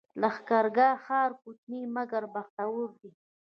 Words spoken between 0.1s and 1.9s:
لښکرګاه ښار کوچنی